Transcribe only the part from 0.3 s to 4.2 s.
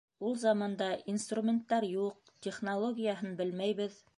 заманда инструменттар юҡ, технологияһын белмәйбеҙ.